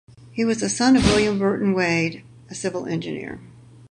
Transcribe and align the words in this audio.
He 0.31 0.43
was 0.43 0.61
the 0.61 0.67
son 0.67 0.95
of 0.95 1.03
William 1.05 1.37
Burton 1.37 1.75
Wade, 1.75 2.23
a 2.49 2.55
civil 2.55 2.87
engineer. 2.87 3.39